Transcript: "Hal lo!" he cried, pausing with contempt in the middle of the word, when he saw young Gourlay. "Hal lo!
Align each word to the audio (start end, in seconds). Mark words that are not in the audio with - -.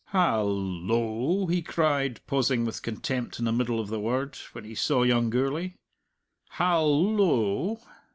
"Hal 0.05 0.47
lo!" 0.51 1.45
he 1.45 1.61
cried, 1.61 2.21
pausing 2.25 2.65
with 2.65 2.81
contempt 2.81 3.37
in 3.37 3.45
the 3.45 3.51
middle 3.51 3.79
of 3.79 3.89
the 3.89 3.99
word, 3.99 4.35
when 4.53 4.63
he 4.63 4.73
saw 4.73 5.03
young 5.03 5.29
Gourlay. 5.29 5.75
"Hal 6.53 7.13
lo! 7.13 7.79